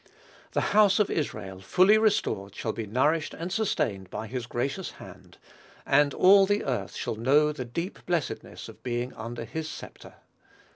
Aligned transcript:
The 0.53 0.61
house 0.73 0.97
of 0.97 1.11
Israel, 1.11 1.59
fully 1.59 1.95
restored, 1.99 2.55
shall 2.55 2.73
be 2.73 2.87
nourished 2.87 3.35
and 3.35 3.53
sustained 3.53 4.09
by 4.09 4.25
his 4.25 4.47
gracious 4.47 4.93
hand; 4.93 5.37
and 5.85 6.11
all 6.15 6.47
the 6.47 6.63
earth 6.63 6.95
shall 6.95 7.13
know 7.13 7.51
the 7.51 7.65
deep 7.65 8.03
blessedness 8.07 8.67
of 8.67 8.81
being 8.81 9.13
under 9.13 9.45
his 9.45 9.69
sceptre. 9.69 10.15